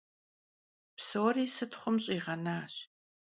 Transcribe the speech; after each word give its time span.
Psori 0.99 1.45
sıtxhum 1.55 1.97
ş'iğenaş. 2.03 2.73